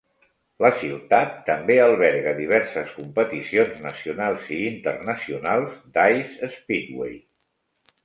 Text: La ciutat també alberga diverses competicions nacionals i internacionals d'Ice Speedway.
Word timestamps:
La 0.65 0.69
ciutat 0.77 1.35
també 1.49 1.75
alberga 1.83 2.33
diverses 2.39 2.91
competicions 2.97 3.85
nacionals 3.87 4.51
i 4.59 4.61
internacionals 4.73 5.81
d'Ice 6.01 6.55
Speedway. 6.61 7.19